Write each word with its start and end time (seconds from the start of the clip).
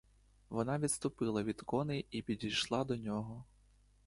Вона 0.49 0.79
відступила 0.79 1.43
від 1.43 1.61
коней 1.61 2.07
і 2.11 2.21
підійшла 2.21 2.83
до 2.83 2.95
нього. 2.95 3.45